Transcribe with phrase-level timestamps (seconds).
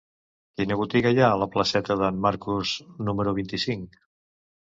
[0.59, 2.71] Quina botiga hi ha a la placeta d'en Marcús
[3.09, 4.01] número vint-i-cinc?